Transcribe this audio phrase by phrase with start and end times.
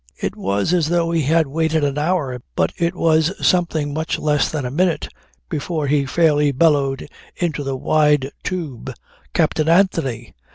[0.17, 4.49] It was as though he had waited an hour but it was something much less
[4.49, 5.07] than a minute
[5.47, 8.91] before he fairly bellowed into the wide tube
[9.35, 10.33] "Captain Anthony!"